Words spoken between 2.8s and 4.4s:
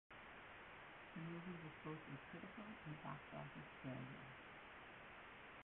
and box office failure.